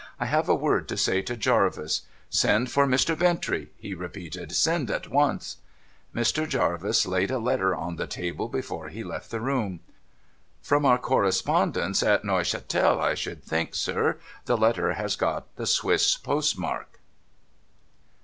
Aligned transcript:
* 0.13 0.19
I 0.19 0.25
have 0.25 0.49
a 0.49 0.55
word 0.55 0.87
to 0.87 0.97
say 0.97 1.21
to 1.21 1.37
Jarvis. 1.37 2.07
Send 2.31 2.71
for 2.71 2.87
Mr. 2.87 3.15
Bintrey,' 3.15 3.69
he 3.77 3.93
repeated 3.93 4.49
•—'send 4.55 4.89
at 4.89 5.09
once.' 5.09 5.57
Mr. 6.15 6.49
Jarvis 6.49 7.05
laid 7.05 7.29
a 7.29 7.37
letter 7.37 7.75
on 7.75 7.97
the 7.97 8.07
table 8.07 8.47
before 8.49 8.89
he 8.89 9.03
left 9.03 9.29
the 9.29 9.39
room.' 9.39 9.79
From 10.63 10.85
our 10.87 10.97
correspondents 10.97 12.01
at 12.01 12.23
Neuchatel, 12.25 12.99
I 12.99 13.13
think, 13.13 13.75
sir. 13.75 14.17
The 14.45 14.57
letter 14.57 14.93
has 14.93 15.15
got 15.15 15.55
the 15.55 15.67
Swiss 15.67 16.17
postmark.' 16.17 16.99